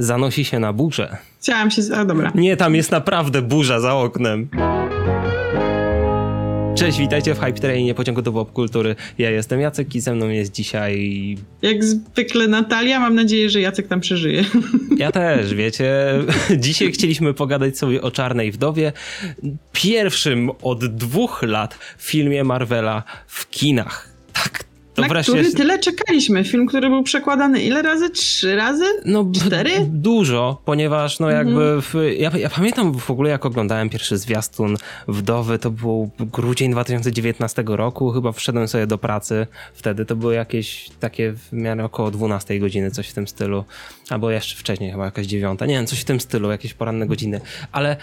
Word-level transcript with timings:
zanosi 0.00 0.44
się 0.44 0.58
na 0.58 0.72
burzę. 0.72 1.16
Chciałam 1.40 1.70
się... 1.70 1.82
A 1.96 2.04
dobra. 2.04 2.32
Nie, 2.34 2.56
tam 2.56 2.74
jest 2.74 2.90
naprawdę 2.90 3.42
burza 3.42 3.80
za 3.80 3.94
oknem. 3.94 4.48
Cześć, 6.74 6.98
witajcie 6.98 7.34
w 7.34 7.40
Hype 7.40 7.52
Trainie 7.52 7.94
pociągu 7.94 8.22
do 8.22 8.44
Kultury. 8.44 8.96
Ja 9.18 9.30
jestem 9.30 9.60
Jacek 9.60 9.94
i 9.94 10.00
ze 10.00 10.14
mną 10.14 10.28
jest 10.28 10.52
dzisiaj... 10.52 11.36
Jak 11.62 11.84
zwykle 11.84 12.48
Natalia, 12.48 13.00
mam 13.00 13.14
nadzieję, 13.14 13.50
że 13.50 13.60
Jacek 13.60 13.88
tam 13.88 14.00
przeżyje. 14.00 14.44
Ja 14.96 15.12
też, 15.12 15.54
wiecie. 15.54 15.94
Dzisiaj 16.58 16.92
chcieliśmy 16.92 17.34
pogadać 17.34 17.78
sobie 17.78 18.02
o 18.02 18.10
Czarnej 18.10 18.52
Wdowie, 18.52 18.92
pierwszym 19.72 20.50
od 20.62 20.86
dwóch 20.86 21.42
lat 21.42 21.78
filmie 21.98 22.44
Marvela 22.44 23.02
w 23.26 23.50
kinach. 23.50 24.09
To 25.00 25.08
na 25.08 25.14
wreszcie... 25.14 25.32
który 25.32 25.52
tyle 25.52 25.78
czekaliśmy. 25.78 26.44
Film, 26.44 26.66
który 26.66 26.88
był 26.88 27.02
przekładany 27.02 27.62
ile 27.62 27.82
razy? 27.82 28.10
Trzy 28.10 28.56
razy? 28.56 28.84
No, 29.04 29.30
Cztery? 29.34 29.70
Dużo, 29.86 30.62
ponieważ 30.64 31.18
no 31.18 31.30
jakby... 31.30 31.62
Mhm. 31.62 31.82
W, 31.82 31.94
ja, 32.18 32.30
ja, 32.38 32.50
pamiętam 32.50 32.94
w 32.94 33.10
ogóle 33.10 33.30
jak 33.30 33.46
oglądałem 33.46 33.90
pierwszy 33.90 34.18
zwiastun 34.18 34.76
Wdowy, 35.08 35.58
to 35.58 35.70
był 35.70 36.10
grudzień 36.18 36.72
2019 36.72 37.64
roku, 37.66 38.10
chyba 38.10 38.32
wszedłem 38.32 38.68
sobie 38.68 38.86
do 38.86 38.98
pracy 38.98 39.46
wtedy. 39.74 40.04
To 40.04 40.16
były 40.16 40.34
jakieś 40.34 40.90
takie 41.00 41.32
w 41.32 41.52
miarę 41.52 41.84
około 41.84 42.10
12 42.10 42.58
godziny, 42.58 42.90
coś 42.90 43.08
w 43.08 43.12
tym 43.12 43.28
stylu. 43.28 43.64
Albo 44.10 44.30
jeszcze 44.30 44.56
wcześniej, 44.56 44.90
chyba 44.90 45.04
jakaś 45.04 45.26
dziewiąta. 45.26 45.66
Nie 45.66 45.74
wiem, 45.74 45.86
coś 45.86 46.00
w 46.00 46.04
tym 46.04 46.20
stylu, 46.20 46.50
jakieś 46.50 46.74
poranne 46.74 47.06
godziny. 47.06 47.40
Ale 47.72 47.96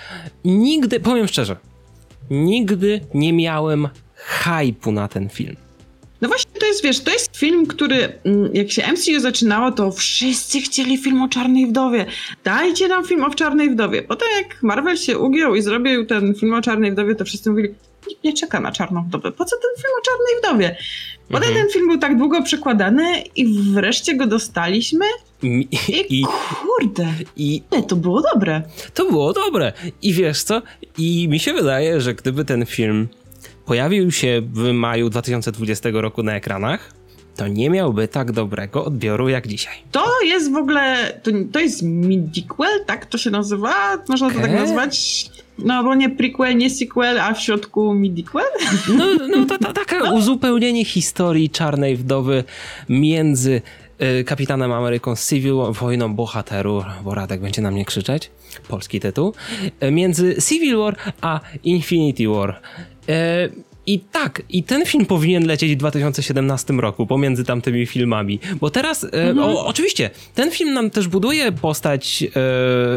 nigdy, 0.46 1.00
powiem 1.00 1.28
szczerze, 1.28 1.56
nigdy 2.30 3.02
nie 3.14 3.34
miałem 3.34 3.90
hypu 4.16 4.92
na 4.92 5.08
ten 5.08 5.30
film. 5.30 5.56
No 6.22 6.28
właśnie, 6.28 6.52
to 6.60 6.66
jest, 6.66 6.84
wiesz, 6.84 7.00
to 7.00 7.12
jest 7.12 7.38
film, 7.38 7.68
który 7.68 8.20
mm, 8.24 8.50
jak 8.54 8.72
się 8.72 8.92
MCU 8.92 9.20
zaczynało, 9.20 9.72
to 9.72 9.92
wszyscy 9.92 10.62
chcieli 10.62 10.98
film 10.98 11.22
o 11.22 11.28
Czarnej 11.28 11.68
Wdowie. 11.68 12.06
Dajcie 12.44 12.88
nam 12.88 13.06
film 13.06 13.24
o 13.24 13.30
Czarnej 13.30 13.70
Wdowie. 13.70 14.04
Potem 14.04 14.28
jak 14.38 14.64
Marvel 14.64 14.98
się 14.98 15.18
ugiął 15.18 15.56
i 15.56 15.62
zrobił 15.62 16.06
ten 16.06 16.36
film 16.36 16.54
o 16.54 16.62
Czarnej 16.62 16.92
Wdowie, 16.92 17.16
to 17.16 17.26
wszyscy 17.26 17.50
mówili, 17.50 17.70
nikt 18.10 18.24
nie 18.24 18.34
czeka 18.34 18.60
na 18.60 18.72
Czarną 18.72 19.04
Wdowę. 19.04 19.32
Po 19.32 19.46
co 19.46 19.56
ten 19.56 19.84
film 19.84 19.94
o 20.00 20.02
Czarnej 20.02 20.42
Wdowie? 20.44 20.78
Potem 21.28 21.50
mhm. 21.50 21.66
ten 21.66 21.74
film 21.74 21.88
był 21.88 21.98
tak 21.98 22.18
długo 22.18 22.44
przekładany 22.44 23.24
i 23.36 23.48
wreszcie 23.74 24.16
go 24.16 24.28
dostaliśmy. 24.28 25.06
I, 25.44 25.68
I, 26.10 26.24
kurde, 26.62 27.08
i, 27.36 27.62
nie, 27.72 27.84
to 27.84 27.96
było 27.96 28.22
dobre. 28.34 28.62
To 28.94 29.06
było 29.06 29.34
dobre. 29.34 29.74
I 30.02 30.14
wiesz 30.14 30.44
co? 30.44 30.62
I 30.98 31.28
mi 31.28 31.40
się 31.40 31.54
wydaje, 31.54 32.02
że 32.02 32.14
gdyby 32.14 32.46
ten 32.46 32.66
film 32.66 33.08
pojawił 33.68 34.12
się 34.12 34.42
w 34.54 34.72
maju 34.74 35.10
2020 35.10 35.90
roku 35.94 36.24
na 36.24 36.36
ekranach, 36.36 36.94
to 37.36 37.48
nie 37.48 37.70
miałby 37.70 38.08
tak 38.08 38.32
dobrego 38.32 38.86
odbioru 38.86 39.30
jak 39.30 39.48
dzisiaj. 39.48 39.76
To 39.92 40.06
jest 40.24 40.52
w 40.52 40.56
ogóle, 40.56 41.14
to, 41.24 41.32
to 41.52 41.60
jest 41.60 41.84
mid-sequel, 41.84 42.86
tak 42.86 43.06
to 43.06 43.18
się 43.18 43.30
nazywa? 43.30 43.74
Można 44.10 44.28
okay. 44.28 44.42
to 44.42 44.48
tak 44.48 44.56
nazwać? 44.56 45.26
No 45.60 45.84
bo 45.84 45.96
nie 45.96 46.10
prequel, 46.10 46.58
nie 46.58 46.70
sequel, 46.70 47.20
a 47.20 47.34
w 47.34 47.42
środku 47.42 47.94
mid-sequel? 47.94 48.46
No, 48.98 49.06
no 49.28 49.46
to, 49.46 49.58
to 49.58 49.74
takie 49.74 50.00
no. 50.00 50.14
uzupełnienie 50.14 50.86
historii 50.86 51.50
Czarnej 51.50 51.96
Wdowy 51.96 52.44
między 52.90 53.62
y, 54.20 54.24
Kapitanem 54.24 54.72
Ameryką 54.72 55.16
Civil 55.30 55.56
Wojną 55.72 56.16
Bohaterów, 56.16 56.84
bo 57.04 57.16
Radek 57.16 57.42
będzie 57.42 57.62
na 57.62 57.72
mnie 57.72 57.86
krzyczeć, 57.86 58.32
polski 58.68 59.00
tytuł, 59.00 59.34
y, 59.84 59.92
między 59.92 60.36
Civil 60.50 60.78
War 60.78 60.96
a 61.22 61.40
Infinity 61.64 62.28
War. 62.28 62.62
E, 63.10 63.50
I 63.86 64.00
tak, 64.00 64.42
i 64.50 64.64
ten 64.64 64.86
film 64.86 65.06
powinien 65.06 65.48
lecieć 65.48 65.74
w 65.74 65.76
2017 65.76 66.74
roku, 66.74 67.08
pomiędzy 67.08 67.44
tamtymi 67.44 67.86
filmami. 67.86 68.40
Bo 68.62 68.70
teraz, 68.70 69.04
e, 69.04 69.08
mhm. 69.08 69.40
o, 69.40 69.66
oczywiście, 69.66 70.10
ten 70.36 70.52
film 70.52 70.74
nam 70.74 70.90
też 70.90 71.08
buduje 71.08 71.52
postać, 71.52 72.24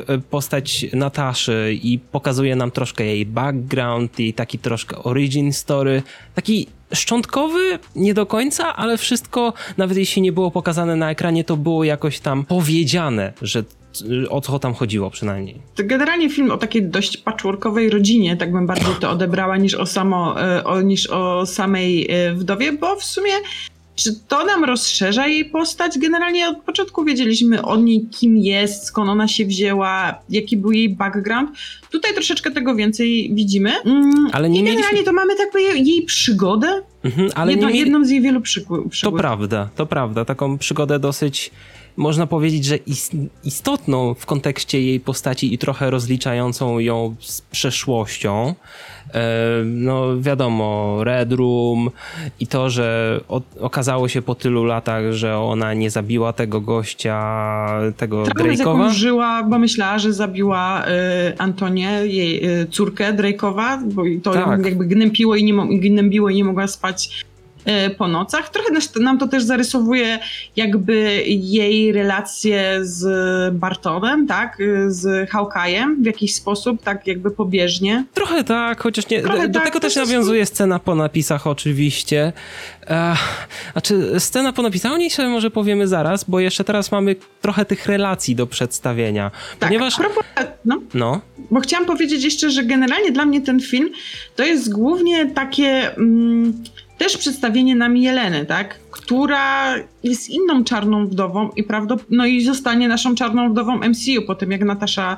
e, 0.09 0.19
postać 0.19 0.87
Nataszy 0.93 1.79
i 1.83 1.99
pokazuje 1.99 2.57
nam 2.57 2.71
troszkę 2.71 3.05
jej 3.05 3.27
background 3.27 4.21
i 4.21 4.35
taki 4.35 4.59
troszkę 4.59 4.97
origin 4.97 5.53
story. 5.53 6.03
Taki 6.35 6.67
szczątkowy, 6.95 7.79
nie 7.97 8.15
do 8.15 8.27
końca, 8.27 8.77
ale 8.77 8.99
wszystko, 8.99 9.53
nawet 9.77 9.97
jeśli 9.97 10.23
nie 10.23 10.33
było 10.33 10.51
pokazane 10.51 10.97
na 10.97 11.11
ekranie, 11.11 11.45
to 11.45 11.57
było 11.57 11.85
jakoś 11.85 12.21
tam 12.21 12.45
powiedziane, 12.45 13.33
że 13.43 13.65
o 14.31 14.41
co 14.41 14.59
tam 14.59 14.75
chodziło 14.75 15.11
przynajmniej. 15.11 15.57
Generalnie 15.77 16.31
film 16.31 16.51
o 16.51 16.57
takiej 16.57 16.83
dość 16.83 17.17
patchworkowej 17.17 17.91
rodzinie, 17.91 18.37
tak 18.37 18.53
bym 18.53 18.67
bardziej 18.67 18.95
to 19.01 19.11
odebrała 19.11 19.57
niż 19.57 19.75
o, 19.75 19.87
samo, 19.87 20.43
e, 20.43 20.65
o, 20.65 20.81
niż 20.81 21.07
o 21.07 21.47
samej 21.47 22.07
e, 22.11 22.35
wdowie, 22.35 22.73
bo 22.73 22.97
w 22.97 23.05
sumie 23.05 23.33
czy 24.03 24.15
to 24.29 24.45
nam 24.45 24.65
rozszerza 24.65 25.27
jej 25.27 25.45
postać? 25.45 25.99
Generalnie 25.99 26.49
od 26.49 26.59
początku 26.59 27.05
wiedzieliśmy 27.05 27.63
o 27.63 27.77
niej, 27.77 28.07
kim 28.11 28.37
jest, 28.37 28.85
skąd 28.85 29.11
ona 29.11 29.29
się 29.29 29.47
wzięła, 29.47 30.15
jaki 30.29 30.57
był 30.57 30.73
jej 30.73 30.89
background. 30.89 31.51
Tutaj 31.91 32.15
troszeczkę 32.15 32.51
tego 32.51 32.75
więcej 32.75 33.31
widzimy. 33.35 33.73
Mm, 33.85 34.13
ale 34.33 34.51
nie 34.51 34.61
I 34.61 34.65
generalnie 34.65 34.87
mieliśmy... 34.87 35.05
to 35.05 35.13
mamy 35.13 35.37
taką 35.37 35.59
jej, 35.59 35.87
jej 35.87 36.03
przygodę. 36.03 36.83
Mhm, 37.05 37.31
ale 37.35 37.53
Jedno, 37.53 37.67
mieli... 37.67 37.79
Jedną 37.79 38.05
z 38.05 38.11
jej 38.11 38.21
wielu 38.21 38.41
przygód. 38.41 39.01
To 39.03 39.13
prawda, 39.13 39.69
to 39.77 39.87
prawda. 39.87 40.25
Taką 40.25 40.59
przygodę 40.59 40.99
dosyć 40.99 41.51
można 42.01 42.27
powiedzieć, 42.27 42.65
że 42.65 42.79
istotną 43.45 44.15
w 44.15 44.27
kontekście 44.27 44.83
jej 44.83 45.01
postaci 45.01 45.55
i 45.55 45.59
trochę 45.59 45.91
rozliczającą 45.91 46.79
ją 46.79 47.15
z 47.21 47.41
przeszłością. 47.41 48.55
E, 49.15 49.25
no 49.65 50.21
wiadomo, 50.21 50.99
Red 51.05 51.33
Room 51.33 51.91
i 52.41 52.47
to, 52.47 52.71
że 52.71 53.21
okazało 53.61 54.09
się 54.09 54.23
po 54.23 54.35
tylu 54.35 54.65
latach, 54.65 55.13
że 55.13 55.39
ona 55.39 55.75
nie 55.75 55.91
zabiła 55.91 56.33
tego 56.33 56.61
gościa, 56.61 57.21
tego 57.97 58.23
Drake'owa. 58.23 58.91
żyła, 58.91 59.43
bo 59.43 59.59
myślała, 59.59 59.99
że 59.99 60.13
zabiła 60.13 60.85
y, 60.87 61.39
Antonię, 61.39 61.91
jej 62.05 62.61
y, 62.61 62.67
córkę 62.67 63.15
Drake'owa, 63.15 63.93
bo 63.93 64.03
to 64.23 64.33
tak. 64.33 64.47
ją 64.47 64.65
jakby 64.65 64.87
gnębiło 64.87 65.37
i, 65.37 65.45
nie, 65.45 65.81
gnębiło 65.81 66.31
i 66.31 66.35
nie 66.35 66.45
mogła 66.45 66.67
spać 66.67 67.25
po 67.99 68.09
nocach. 68.09 68.49
Trochę 68.49 68.69
nam 69.01 69.19
to 69.19 69.29
też 69.29 69.43
zarysowuje 69.43 70.19
jakby 70.57 71.23
jej 71.27 71.93
relacje 71.93 72.79
z 72.83 73.55
Bartonem, 73.55 74.27
tak, 74.27 74.59
z 74.89 75.31
Hawkeye'em 75.31 76.03
w 76.03 76.07
jakiś 76.07 76.35
sposób, 76.35 76.83
tak 76.83 77.07
jakby 77.07 77.31
pobieżnie. 77.31 78.05
Trochę 78.15 78.45
tak, 78.45 78.83
chociaż 78.83 79.09
nie, 79.09 79.23
Trochę 79.23 79.49
do 79.49 79.59
tak, 79.59 79.69
tego 79.69 79.81
też 79.81 79.97
nawiązuje 79.97 80.47
scena 80.47 80.79
po 80.79 80.95
napisach 80.95 81.47
oczywiście. 81.47 82.33
E, 82.87 83.17
znaczy 83.73 84.21
scena 84.21 84.53
po 84.53 84.63
napisach, 84.63 84.93
o 84.93 84.97
niej 84.97 85.11
sobie 85.11 85.29
może 85.29 85.51
powiemy 85.51 85.89
zaraz, 85.89 86.25
bo 86.25 86.41
jeszcze 86.41 86.65
teraz 86.65 86.93
mamy 86.93 87.17
trochę 87.41 87.65
tych 87.65 87.87
relacji 87.87 88.35
do 88.35 88.47
przedstawienia. 88.47 89.31
Tak, 89.31 89.69
ponieważ... 89.69 89.97
Propos, 89.97 90.25
no, 90.65 90.81
no. 90.95 91.21
Bo 91.51 91.61
chciałam 91.61 91.87
powiedzieć 91.87 92.25
jeszcze, 92.25 92.51
że 92.51 92.65
generalnie 92.65 93.13
dla 93.13 93.25
mnie 93.25 93.41
ten 93.41 93.61
film 93.61 93.91
to 94.37 94.45
jest 94.45 94.73
głównie 94.73 95.27
takie... 95.27 95.97
Mm, 95.97 96.65
też 97.01 97.17
przedstawienie 97.17 97.77
nam 97.77 97.97
Jeleny, 97.97 98.47
tak? 98.47 98.79
która 98.91 99.75
jest 100.03 100.31
inną 100.31 100.65
czarną 100.65 101.07
wdową 101.07 101.51
i 101.57 101.65
prawdopodobnie, 101.65 102.17
no 102.17 102.27
i 102.27 102.45
zostanie 102.45 102.89
naszą 102.89 103.15
czarną 103.15 103.53
wdową 103.53 103.77
MCU 103.77 104.23
po 104.27 104.35
tym, 104.35 104.51
jak 104.51 104.65
Natasza 104.65 105.17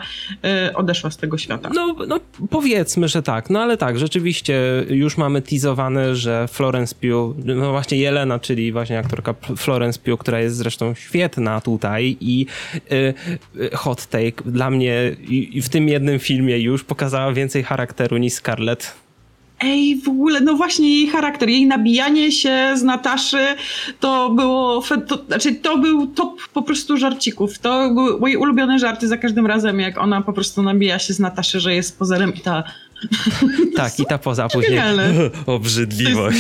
y, 0.69 0.77
odeszła 0.77 1.11
z 1.11 1.17
tego 1.17 1.39
świata. 1.39 1.71
No, 1.75 1.97
no 2.09 2.21
powiedzmy, 2.51 3.09
że 3.09 3.23
tak, 3.23 3.51
no 3.51 3.61
ale 3.61 3.77
tak, 3.77 3.99
rzeczywiście 3.99 4.85
już 4.89 5.17
mamy 5.17 5.43
teasowane, 5.43 6.17
że 6.17 6.49
Florence 6.49 6.95
Pugh, 6.95 7.37
no 7.45 7.71
właśnie 7.71 7.99
Jelena, 7.99 8.39
czyli 8.39 8.73
właśnie 8.73 8.99
aktorka 8.99 9.35
Florence 9.57 10.01
Pugh, 10.01 10.21
która 10.21 10.41
jest 10.41 10.57
zresztą 10.57 10.95
świetna 10.95 11.61
tutaj 11.61 12.17
i 12.21 12.47
y, 12.93 13.15
y, 13.57 13.71
hot 13.77 14.07
take 14.07 14.43
dla 14.47 14.71
mnie 14.71 15.17
i, 15.29 15.59
i 15.59 15.63
w 15.63 15.69
tym 15.69 15.89
jednym 15.89 16.19
filmie 16.19 16.59
już 16.59 16.85
pokazała 16.85 17.33
więcej 17.33 17.63
charakteru 17.63 18.17
niż 18.17 18.33
Scarlett 18.33 19.02
ej, 19.63 19.97
w 19.97 20.09
ogóle, 20.09 20.41
no 20.41 20.55
właśnie 20.55 20.89
jej 20.89 21.07
charakter, 21.07 21.49
jej 21.49 21.67
nabijanie 21.67 22.33
się 22.33 22.73
z 22.75 22.83
Nataszy, 22.83 23.47
to 24.01 24.31
było, 24.31 24.83
to, 25.09 25.25
znaczy 25.29 25.55
to 25.55 25.79
był 25.79 26.07
top 26.07 26.41
po 26.53 26.63
prostu 26.63 26.97
żarcików. 26.97 27.59
To 27.59 27.91
były 27.91 28.21
moje 28.21 28.39
ulubione 28.39 28.79
żarty 28.79 29.09
za 29.09 29.17
każdym 29.17 29.47
razem, 29.47 29.81
jak 29.81 29.99
ona 29.99 30.23
po 30.23 30.33
prostu 30.33 30.63
nabija 30.63 30.99
się 30.99 31.15
z 31.15 31.21
Nataszy, 31.21 31.61
że 31.61 31.75
jest 31.75 31.99
pozerem 31.99 32.35
i 32.35 32.41
ta 32.41 32.65
tak, 33.77 34.01
i 34.01 34.07
ta 34.07 34.19
poza 34.19 34.49
później. 34.49 34.81
Obrzydliwość. 35.47 36.39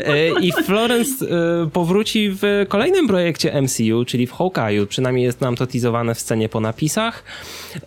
E, 0.00 0.40
I 0.40 0.52
Florence 0.52 1.26
e, 1.26 1.70
powróci 1.70 2.30
w 2.30 2.66
kolejnym 2.68 3.08
projekcie 3.08 3.62
MCU, 3.62 4.04
czyli 4.04 4.26
w 4.26 4.32
Hawkeye'u. 4.32 4.86
Przynajmniej 4.86 5.24
jest 5.24 5.40
nam 5.40 5.56
to 5.56 5.66
teasowane 5.66 6.14
w 6.14 6.20
scenie 6.20 6.48
po 6.48 6.60
napisach. 6.60 7.24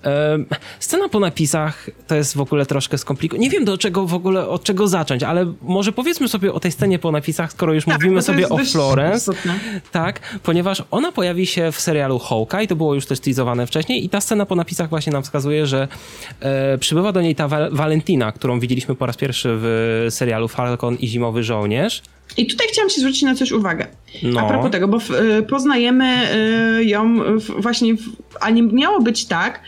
E, 0.04 0.38
scena 0.80 1.10
po 1.10 1.20
napisach 1.20 1.90
to 2.08 2.16
jest 2.16 2.36
w 2.36 2.42
ogóle 2.42 2.66
troszkę 2.66 2.98
skomplikowana. 2.98 3.44
Nie 3.44 3.50
wiem 3.50 3.66
do 3.66 3.78
czego 3.78 4.06
w 4.06 4.14
ogóle, 4.14 4.48
od 4.48 4.64
czego 4.64 4.88
zacząć, 4.88 5.24
ale 5.24 5.54
może 5.62 5.92
powiedzmy 5.92 6.28
sobie 6.28 6.54
o 6.54 6.60
tej 6.60 6.72
scenie 6.72 7.00
po 7.00 7.12
napisach, 7.12 7.52
skoro 7.52 7.74
już 7.74 7.86
tak, 7.86 7.96
mówimy 7.96 8.22
sobie 8.22 8.50
o 8.50 8.58
Florence. 8.58 9.18
Istotne. 9.18 9.60
Tak, 9.92 10.40
ponieważ 10.44 10.84
ona 10.92 11.12
pojawi 11.12 11.46
się 11.46 11.72
w 11.72 11.80
serialu 11.80 12.20
Hawkeye, 12.20 12.68
to 12.68 12.76
było 12.76 12.96
już 12.96 13.06
też 13.06 13.20
teasowane 13.20 13.68
wcześniej 13.68 14.06
i 14.06 14.10
ta 14.10 14.22
scena 14.22 14.46
po 14.46 14.56
napisach 14.56 14.90
właśnie 14.90 15.14
nam 15.14 15.24
wskazuje, 15.24 15.68
że 15.68 15.88
e, 16.40 16.78
przybywa 16.78 17.12
do 17.12 17.22
niej 17.22 17.36
ta 17.36 17.48
Val 17.48 17.93
Valentina, 17.94 18.32
którą 18.32 18.60
widzieliśmy 18.60 18.96
po 18.96 19.06
raz 19.06 19.18
pierwszy 19.18 19.50
w 19.52 20.08
serialu 20.10 20.48
Falcon 20.48 20.96
i 20.96 21.08
Zimowy 21.08 21.44
Żołnierz. 21.44 22.02
I 22.38 22.48
tutaj 22.48 22.68
chciałam 22.68 22.90
się 22.90 23.00
zwrócić 23.00 23.22
na 23.22 23.36
coś 23.36 23.52
uwagę. 23.52 23.88
No. 24.24 24.42
A 24.42 24.50
propos 24.50 24.72
tego, 24.72 24.88
bo 24.88 25.00
w, 25.00 25.12
y, 25.12 25.44
poznajemy 25.44 26.36
y, 26.80 26.86
ją 26.86 27.16
w, 27.40 27.62
właśnie, 27.62 27.96
w, 27.96 28.00
a 28.42 28.50
nie 28.50 28.64
miało 28.64 29.02
być 29.02 29.26
tak, 29.26 29.62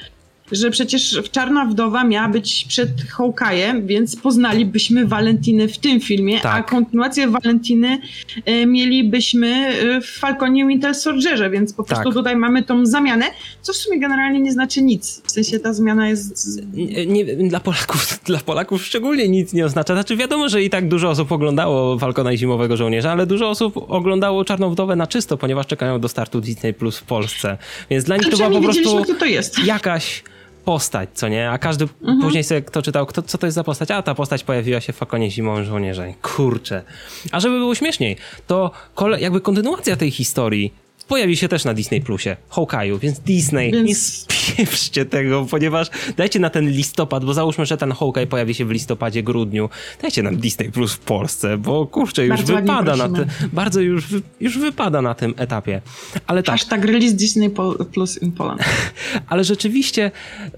że 0.52 0.72
przecież 0.72 1.22
Czarna 1.32 1.66
Wdowa 1.66 2.04
miała 2.04 2.30
być 2.30 2.66
przed 2.68 2.90
Hawkeye'em, 2.90 3.86
więc 3.86 4.16
poznalibyśmy 4.16 5.08
Walentiny 5.08 5.68
w 5.68 5.78
tym 5.78 6.00
filmie, 6.00 6.40
tak. 6.40 6.60
a 6.60 6.64
kontynuację 6.64 7.28
Walentiny 7.28 8.00
e, 8.46 8.66
mielibyśmy 8.66 9.48
e, 9.48 10.02
w 10.02 10.06
Falconie 10.06 10.68
Winter 10.68 10.96
Soldierze, 10.96 11.50
więc 11.50 11.74
po 11.74 11.84
prostu 11.84 12.06
tak. 12.06 12.14
tutaj 12.14 12.36
mamy 12.36 12.64
tą 12.64 12.86
zamianę, 12.86 13.26
co 13.62 13.74
w 13.74 13.76
sumie 13.76 14.00
generalnie 14.00 14.40
nie 14.40 14.52
znaczy 14.52 14.82
nic. 14.82 15.22
W 15.26 15.32
sensie 15.32 15.60
ta 15.60 15.74
zmiana 15.74 16.10
jest... 16.10 16.62
Nie, 16.74 17.06
nie, 17.06 17.26
dla, 17.26 17.60
Polaków, 17.60 18.20
dla 18.26 18.40
Polaków 18.40 18.86
szczególnie 18.86 19.30
nic 19.30 19.54
nie 19.54 19.66
oznacza. 19.66 19.94
Znaczy 19.94 20.18
wiadomo, 20.18 20.50
że 20.50 20.64
i 20.64 20.70
tak 20.70 20.88
dużo 20.88 21.10
osób 21.10 21.32
oglądało 21.32 22.00
Falcona 22.00 22.34
i 22.34 22.38
Zimowego 22.38 22.78
Żołnierza, 22.78 23.12
ale 23.12 23.26
dużo 23.26 23.50
osób 23.50 23.78
oglądało 23.88 24.46
Czarną 24.46 24.70
Wdowę 24.70 24.96
na 24.96 25.08
czysto, 25.08 25.38
ponieważ 25.38 25.68
czekają 25.68 26.00
do 26.00 26.08
startu 26.08 26.42
Disney 26.42 26.74
Plus 26.74 26.98
w 26.98 27.04
Polsce. 27.04 27.58
Więc 27.90 28.04
dla 28.04 28.18
nich 28.18 28.30
to 28.30 28.38
była 28.38 28.50
po 28.50 28.62
prostu 28.62 29.16
to 29.20 29.26
jest. 29.26 29.66
jakaś 29.66 30.24
postać, 30.66 31.10
co 31.14 31.28
nie? 31.28 31.52
A 31.52 31.58
każdy 31.58 31.86
mhm. 32.02 32.22
później 32.22 32.44
sobie 32.44 32.62
kto 32.62 32.82
czytał, 32.82 33.06
kto, 33.06 33.22
co 33.22 33.38
to 33.38 33.48
jest 33.48 33.56
za 33.56 33.64
postać? 33.64 33.92
A 33.92 34.02
ta 34.02 34.16
postać 34.16 34.44
pojawiła 34.44 34.82
się 34.82 34.94
w 34.94 34.96
Fakonie 34.96 35.32
Zimą 35.32 35.64
Żołnierzeń. 35.64 36.14
Kurczę. 36.22 36.84
A 37.32 37.40
żeby 37.40 37.58
było 37.58 37.76
śmieszniej, 37.76 38.18
to 38.48 38.72
jakby 39.18 39.42
kontynuacja 39.42 39.96
tej 39.96 40.12
historii 40.12 40.85
pojawi 41.08 41.38
się 41.38 41.48
też 41.48 41.66
na 41.66 41.74
Disney 41.74 42.02
Plusie, 42.02 42.38
Hawkeye'u, 42.50 43.00
więc 43.00 43.20
Disney, 43.20 43.72
więc... 43.72 43.88
nie 43.88 43.96
spieprzcie 43.96 45.06
tego, 45.06 45.46
ponieważ 45.52 45.88
dajcie 46.18 46.40
na 46.40 46.50
ten 46.50 46.70
listopad, 46.70 47.26
bo 47.26 47.34
załóżmy, 47.34 47.66
że 47.66 47.78
ten 47.78 47.92
Hawkeye 47.92 48.28
pojawi 48.28 48.54
się 48.54 48.66
w 48.66 48.72
listopadzie, 48.72 49.24
grudniu, 49.24 49.70
dajcie 50.02 50.24
nam 50.24 50.38
Disney 50.38 50.72
Plus 50.72 50.94
w 50.94 51.00
Polsce, 51.00 51.58
bo 51.58 51.88
kurczę, 51.88 52.26
już 52.26 52.36
bardzo 52.38 52.56
wypada 52.56 52.96
na 52.96 53.10
tym, 53.10 53.26
bardzo 53.54 53.82
już, 53.82 54.06
już 54.40 54.58
wypada 54.58 55.02
na 55.02 55.14
tym 55.14 55.34
etapie. 55.38 55.82
Ale 56.28 56.44
tak. 56.44 56.56
Hashtag 56.56 56.86
release 56.86 57.14
Disney 57.14 57.50
Plus 57.94 58.22
in 58.22 58.32
Poland. 58.32 58.62
Ale 59.30 59.44
rzeczywiście 59.44 60.12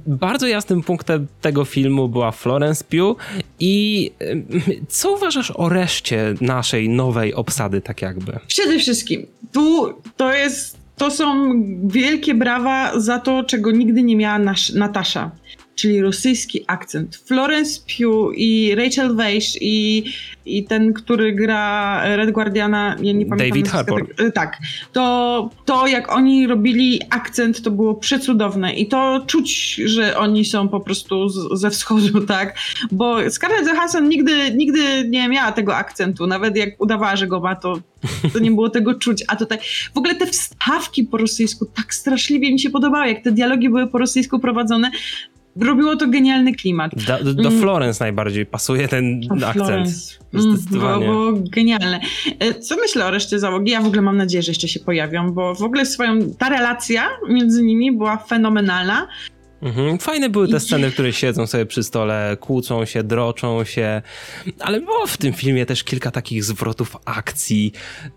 bardzo 0.08 0.48
jasnym 0.48 0.84
punktem 0.84 1.28
tego 1.42 1.66
filmu 1.66 2.10
była 2.10 2.32
Florence 2.32 2.84
Pugh 2.84 3.18
i 3.60 4.12
co 4.88 5.12
uważasz 5.12 5.52
o 5.56 5.70
reszcie 5.70 6.34
naszej 6.42 6.90
nowej 6.90 7.34
obsady, 7.34 7.82
tak 7.82 8.02
jakby? 8.02 8.40
Przede 8.48 8.80
wszystkim, 8.80 9.26
tu 9.52 9.94
to 10.18 10.34
jest, 10.38 10.78
to 10.96 11.12
są 11.12 11.54
wielkie 11.84 12.36
brawa 12.36 13.00
za 13.00 13.20
to, 13.20 13.44
czego 13.44 13.72
nigdy 13.72 14.04
nie 14.04 14.16
miała 14.16 14.40
nasz, 14.40 14.70
Natasza 14.74 15.32
czyli 15.78 16.02
rosyjski 16.02 16.64
akcent. 16.68 17.16
Florence 17.16 17.82
Pugh 17.82 18.34
i 18.38 18.76
Rachel 18.76 19.16
Weisz 19.16 19.58
i, 19.62 20.04
i 20.46 20.64
ten, 20.64 20.94
który 20.94 21.34
gra 21.34 22.02
Red 22.16 22.32
Guardiana, 22.32 22.96
ja 23.02 23.14
nie 23.14 23.26
pamiętam. 23.26 23.50
David 23.50 23.70
Harbour. 23.70 24.16
Tak, 24.16 24.34
tak, 24.34 24.58
to, 24.94 25.50
to 25.66 25.88
jak 25.88 26.12
oni 26.12 26.48
robili 26.48 27.02
akcent, 27.10 27.62
to 27.62 27.72
było 27.72 27.96
przecudowne 27.96 28.74
i 28.74 28.88
to 28.88 29.24
czuć, 29.28 29.76
że 29.76 30.18
oni 30.18 30.46
są 30.46 30.68
po 30.68 30.80
prostu 30.80 31.30
z, 31.30 31.60
ze 31.60 31.70
wschodu, 31.70 32.22
tak? 32.36 32.58
Bo 32.92 33.30
Scarlett 33.30 33.68
Johansson 33.68 34.10
nigdy, 34.10 34.56
nigdy 34.56 35.10
nie 35.10 35.30
miała 35.30 35.52
tego 35.52 35.76
akcentu, 35.76 36.28
nawet 36.28 36.58
jak 36.58 36.82
udawała, 36.82 37.16
że 37.16 37.28
go 37.28 37.40
ma, 37.40 37.56
to 37.56 37.80
to 38.34 38.40
nie 38.40 38.52
było 38.52 38.70
tego 38.70 38.94
czuć. 38.94 39.24
A 39.28 39.36
tutaj 39.36 39.58
w 39.94 39.98
ogóle 39.98 40.16
te 40.16 40.26
wstawki 40.26 41.04
po 41.04 41.18
rosyjsku 41.18 41.66
tak 41.66 41.94
straszliwie 41.94 42.52
mi 42.52 42.60
się 42.60 42.70
podobały, 42.70 43.08
jak 43.08 43.24
te 43.24 43.32
dialogi 43.32 43.70
były 43.70 43.88
po 43.88 43.98
rosyjsku 43.98 44.40
prowadzone 44.40 44.92
robiło 45.62 45.96
to 45.96 46.08
genialny 46.08 46.54
klimat. 46.54 46.92
Do, 47.24 47.34
do 47.34 47.50
mm. 47.50 47.62
Florence 47.62 48.04
najbardziej 48.04 48.46
pasuje 48.46 48.88
ten 48.88 49.22
o, 49.30 49.34
akcent. 49.34 49.54
Florence. 49.54 50.14
Mm, 50.34 50.58
Zdecydowanie. 50.58 51.06
Było, 51.06 51.32
było 51.32 51.44
genialne. 51.52 52.00
E, 52.40 52.54
co 52.54 52.76
myślę 52.76 53.06
o 53.06 53.12
reszcie 53.12 53.40
załogi? 53.40 53.72
Ja 53.72 53.82
w 53.82 53.86
ogóle 53.86 54.02
mam 54.02 54.18
nadzieję, 54.18 54.42
że 54.42 54.52
jeszcze 54.52 54.68
się 54.68 54.80
pojawią, 54.80 55.32
bo 55.32 55.56
w 55.56 55.64
ogóle 55.64 55.86
swoją, 55.86 56.20
ta 56.38 56.50
relacja 56.50 57.10
między 57.30 57.64
nimi 57.64 57.92
była 57.92 58.18
fenomenalna. 58.18 59.08
Mhm. 59.62 59.98
Fajne 59.98 60.30
były 60.30 60.48
te 60.48 60.60
sceny, 60.60 60.90
w 60.90 60.94
których 60.94 61.16
siedzą 61.16 61.48
sobie 61.48 61.66
przy 61.66 61.84
stole, 61.84 62.38
kłócą 62.40 62.86
się, 62.86 63.04
droczą 63.04 63.64
się, 63.64 64.02
ale 64.60 64.82
było 64.82 65.08
w 65.08 65.18
tym 65.18 65.34
filmie 65.34 65.66
też 65.66 65.84
kilka 65.84 66.12
takich 66.12 66.44
zwrotów 66.44 66.98
akcji 67.06 67.72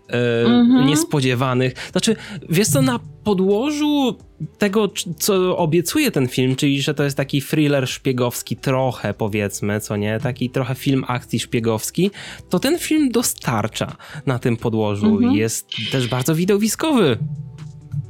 e, 0.09 0.45
mhm. 0.45 0.87
niespodziewanych. 0.87 1.73
Znaczy, 1.91 2.15
wiesz 2.49 2.67
co, 2.67 2.81
na 2.81 2.99
podłożu 3.23 4.17
tego, 4.57 4.89
co 5.17 5.57
obiecuje 5.57 6.11
ten 6.11 6.27
film, 6.27 6.55
czyli 6.55 6.81
że 6.81 6.93
to 6.93 7.03
jest 7.03 7.17
taki 7.17 7.41
thriller 7.41 7.87
szpiegowski 7.87 8.57
trochę 8.57 9.13
powiedzmy, 9.13 9.79
co 9.79 9.95
nie, 9.95 10.19
taki 10.19 10.49
trochę 10.49 10.75
film 10.75 11.03
akcji 11.07 11.39
szpiegowski, 11.39 12.11
to 12.49 12.59
ten 12.59 12.79
film 12.79 13.11
dostarcza 13.11 13.95
na 14.25 14.39
tym 14.39 14.57
podłożu. 14.57 15.05
Mhm. 15.05 15.33
Jest 15.33 15.67
też 15.91 16.07
bardzo 16.07 16.35
widowiskowy. 16.35 17.17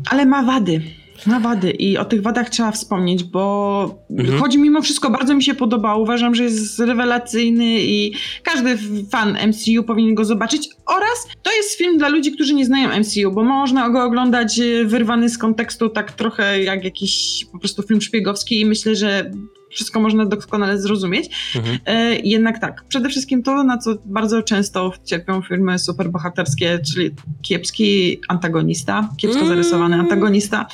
Ale 0.10 0.26
ma 0.26 0.44
wady 0.44 1.01
ma 1.28 1.40
wady 1.40 1.72
i 1.72 1.98
o 1.98 2.06
tych 2.06 2.22
wadach 2.22 2.50
trzeba 2.50 2.72
wspomnieć, 2.72 3.24
bo 3.24 4.06
mhm. 4.12 4.40
choć 4.40 4.58
mimo 4.58 4.82
wszystko 4.82 5.10
bardzo 5.10 5.36
mi 5.36 5.44
się 5.44 5.54
podoba, 5.54 5.96
uważam, 5.96 6.36
że 6.36 6.44
jest 6.44 6.80
rewelacyjny 6.80 7.82
i 7.82 8.14
każdy 8.44 8.78
fan 9.12 9.38
MCU 9.48 9.84
powinien 9.84 10.16
go 10.16 10.26
zobaczyć 10.26 10.70
oraz 10.86 11.28
to 11.44 11.52
jest 11.52 11.78
film 11.78 11.98
dla 11.98 12.10
ludzi, 12.10 12.32
którzy 12.32 12.54
nie 12.54 12.66
znają 12.66 13.00
MCU, 13.00 13.32
bo 13.32 13.44
można 13.44 13.90
go 13.90 14.04
oglądać 14.04 14.60
e, 14.60 14.86
wyrwany 14.86 15.30
z 15.30 15.38
kontekstu 15.38 15.90
tak 15.90 16.12
trochę 16.12 16.64
jak 16.64 16.84
jakiś 16.84 17.46
po 17.52 17.60
prostu 17.60 17.84
film 17.84 18.02
szpiegowski 18.02 18.60
i 18.60 18.66
myślę, 18.66 18.96
że 18.96 19.32
wszystko 19.72 20.00
można 20.00 20.26
doskonale 20.26 20.82
zrozumieć. 20.82 21.30
Mhm. 21.56 21.80
E, 21.86 22.16
jednak 22.16 22.60
tak, 22.60 22.84
przede 22.88 23.10
wszystkim 23.10 23.44
to, 23.44 23.64
na 23.64 23.78
co 23.78 23.96
bardzo 24.06 24.44
często 24.44 24.94
cierpią 25.06 25.42
filmy 25.42 25.80
superbohaterskie, 25.80 26.80
czyli 26.94 27.12
kiepski 27.42 28.20
antagonista, 28.28 29.10
kiepsko 29.18 29.40
mm. 29.40 29.50
zarysowany 29.50 29.96
antagonista. 29.96 30.66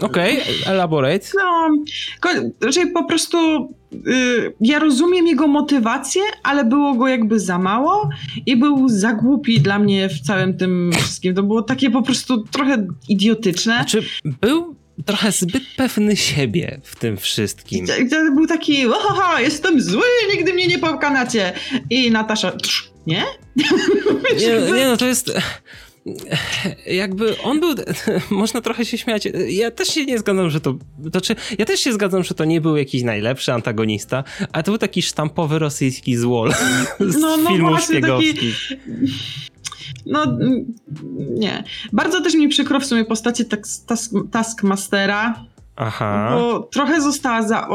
Okej, 0.00 0.42
okay, 0.42 0.72
elaborate. 0.72 1.26
No, 1.34 1.70
raczej 2.60 2.90
po 2.92 3.04
prostu 3.04 3.38
y, 4.06 4.52
ja 4.60 4.78
rozumiem 4.78 5.26
jego 5.26 5.46
motywację, 5.46 6.22
ale 6.42 6.64
było 6.64 6.94
go 6.94 7.08
jakby 7.08 7.40
za 7.40 7.58
mało 7.58 8.08
i 8.46 8.56
był 8.56 8.88
za 8.88 9.12
głupi 9.12 9.60
dla 9.60 9.78
mnie 9.78 10.08
w 10.08 10.20
całym 10.20 10.56
tym 10.56 10.90
wszystkim. 10.92 11.34
To 11.34 11.42
było 11.42 11.62
takie 11.62 11.90
po 11.90 12.02
prostu 12.02 12.44
trochę 12.44 12.86
idiotyczne. 13.08 13.74
Znaczy, 13.74 14.02
był 14.40 14.76
trochę 15.04 15.32
zbyt 15.32 15.62
pewny 15.76 16.16
siebie 16.16 16.80
w 16.84 16.96
tym 16.96 17.16
wszystkim. 17.16 17.86
To 17.86 18.16
był 18.34 18.46
taki, 18.46 18.86
ohoho, 18.86 19.38
jestem 19.38 19.80
zły, 19.80 20.06
nigdy 20.34 20.52
mnie 20.52 20.66
nie 20.66 20.78
pokanacie. 20.78 21.52
I 21.90 22.10
Natasza, 22.10 22.52
nie? 23.06 23.24
Nie, 24.40 24.72
nie 24.72 24.86
no, 24.86 24.96
to 24.96 25.06
jest 25.06 25.32
jakby 26.86 27.38
on 27.42 27.60
był, 27.60 27.74
można 28.30 28.60
trochę 28.60 28.84
się 28.84 28.98
śmiać, 28.98 29.28
ja 29.48 29.70
też 29.70 29.88
się 29.88 30.06
nie 30.06 30.18
zgadzam, 30.18 30.50
że 30.50 30.60
to, 30.60 30.74
znaczy, 31.10 31.36
ja 31.58 31.64
też 31.64 31.80
się 31.80 31.92
zgadzam, 31.92 32.24
że 32.24 32.34
to 32.34 32.44
nie 32.44 32.60
był 32.60 32.76
jakiś 32.76 33.02
najlepszy 33.02 33.52
antagonista, 33.52 34.24
ale 34.52 34.64
to 34.64 34.70
był 34.70 34.78
taki 34.78 35.02
sztampowy 35.02 35.58
rosyjski 35.58 36.16
złol 36.16 36.52
z 37.00 37.16
no, 37.16 37.36
no 37.36 37.50
filmów 37.50 37.80
szpiegowskich. 37.80 38.68
Taki... 38.68 38.82
No, 40.06 40.38
nie. 41.30 41.64
Bardzo 41.92 42.20
też 42.20 42.34
mi 42.34 42.48
przykro 42.48 42.80
w 42.80 42.84
sumie 42.84 43.04
postaci 43.04 43.44
task, 43.44 44.12
Taskmastera, 44.30 45.44
Aha. 45.78 46.30
Bo 46.34 46.60
trochę 46.60 47.00
została 47.00 47.42
za. 47.42 47.68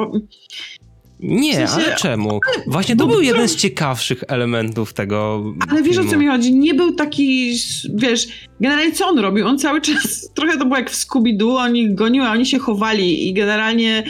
Nie, 1.23 1.51
w 1.51 1.55
sensie, 1.69 1.73
ale 1.73 1.95
czemu? 1.95 2.39
Właśnie 2.67 2.95
to 2.95 3.07
był 3.07 3.21
jeden 3.21 3.47
z 3.47 3.55
ciekawszych 3.55 4.23
elementów 4.27 4.93
tego. 4.93 5.43
Ale 5.69 5.83
wiesz 5.83 5.97
o 5.97 6.05
co 6.05 6.17
mi 6.17 6.27
chodzi? 6.27 6.53
Nie 6.53 6.73
był 6.73 6.95
taki, 6.95 7.55
wiesz, 7.93 8.27
generalnie 8.59 8.91
co 8.91 9.07
on 9.07 9.19
robił? 9.19 9.47
On 9.47 9.59
cały 9.59 9.81
czas, 9.81 10.21
trochę 10.35 10.57
to 10.57 10.65
było 10.65 10.77
jak 10.77 10.91
w 10.91 11.07
Scooby-Doo, 11.07 11.55
oni 11.55 11.95
goniły, 11.95 12.27
a 12.27 12.31
oni 12.31 12.45
się 12.45 12.59
chowali 12.59 13.27
i 13.27 13.33
generalnie 13.33 14.03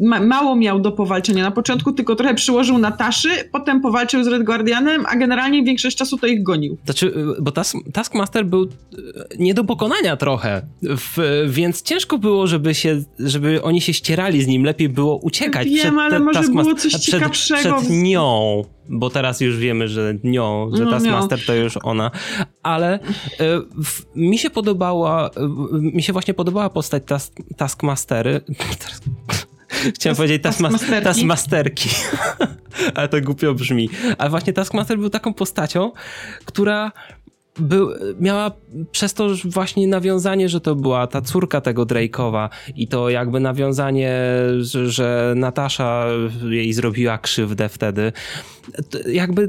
ma, 0.00 0.20
mało 0.20 0.56
miał 0.56 0.80
do 0.80 0.92
powalczenia. 0.92 1.44
Na 1.44 1.50
początku 1.50 1.92
tylko 1.92 2.16
trochę 2.16 2.34
przyłożył 2.34 2.78
na 2.78 2.90
taszy, 2.90 3.28
potem 3.52 3.80
powalczył 3.80 4.24
z 4.24 4.26
Red 4.26 4.44
Guardianem, 4.44 5.06
a 5.08 5.16
generalnie 5.16 5.62
większość 5.62 5.96
czasu 5.96 6.18
to 6.18 6.26
ich 6.26 6.42
gonił. 6.42 6.78
Znaczy, 6.84 7.14
bo 7.40 7.52
task, 7.52 7.76
Taskmaster 7.92 8.46
był 8.46 8.62
e, 8.62 8.68
nie 9.38 9.54
do 9.54 9.64
pokonania 9.64 10.16
trochę, 10.16 10.62
w, 10.82 11.46
więc 11.48 11.82
ciężko 11.82 12.18
było, 12.18 12.46
żeby 12.46 12.74
się, 12.74 13.02
żeby 13.18 13.62
oni 13.62 13.80
się 13.80 13.92
ścierali 13.92 14.42
z 14.42 14.46
nim, 14.46 14.64
lepiej 14.64 14.88
było 14.88 15.16
uciekać 15.16 15.68
Wiem, 15.68 15.76
przed 15.76 15.98
ale 15.98 16.18
może 16.18 16.42
było 16.42 16.74
coś 16.74 16.92
przed, 16.92 17.02
ciekawszego. 17.02 17.76
Przed 17.76 17.90
nią 17.90 18.64
bo 18.92 19.10
teraz 19.10 19.40
już 19.40 19.56
wiemy, 19.56 19.88
że 19.88 20.14
nią, 20.24 20.70
że 20.72 20.84
no, 20.84 20.90
Taskmaster 20.90 21.46
to 21.46 21.54
już 21.54 21.76
ona, 21.82 22.10
ale 22.62 22.98
y, 22.98 22.98
w, 23.84 24.16
mi 24.16 24.38
się 24.38 24.50
podobała, 24.50 25.28
y, 25.28 25.30
mi 25.72 26.02
się 26.02 26.12
właśnie 26.12 26.34
podobała 26.34 26.70
postać 26.70 27.02
task, 27.06 27.32
Taskmastery. 27.56 28.40
Chciałem 29.94 30.16
powiedzieć 30.16 30.42
taskmasterki. 30.42 31.04
taskmasterki. 31.04 31.88
Ale 32.94 33.08
to 33.08 33.20
głupio 33.20 33.54
brzmi. 33.54 33.90
Ale 34.18 34.30
właśnie 34.30 34.52
Taskmaster 34.52 34.98
był 34.98 35.10
taką 35.10 35.34
postacią, 35.34 35.92
która 36.44 36.92
był, 37.58 37.90
miała 38.20 38.50
przez 38.92 39.14
to 39.14 39.28
właśnie 39.44 39.88
nawiązanie, 39.88 40.48
że 40.48 40.60
to 40.60 40.74
była 40.74 41.06
ta 41.06 41.20
córka 41.20 41.60
tego 41.60 41.82
Drake'owa 41.82 42.48
i 42.76 42.88
to 42.88 43.10
jakby 43.10 43.40
nawiązanie, 43.40 44.20
że, 44.60 44.90
że 44.90 45.34
Natasza 45.36 46.06
jej 46.50 46.72
zrobiła 46.72 47.18
krzywdę 47.18 47.68
wtedy. 47.68 48.12
Jakby 49.06 49.48